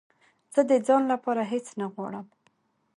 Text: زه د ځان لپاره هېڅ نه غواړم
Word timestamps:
زه 0.53 0.61
د 0.69 0.71
ځان 0.87 1.03
لپاره 1.13 1.41
هېڅ 1.51 1.67
نه 1.79 1.85
غواړم 1.93 2.25